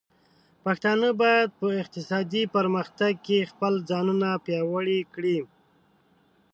[0.63, 5.37] پښتانه بايد په اقتصادي پرمختګ کې خپل ځانونه پياوړي کړي.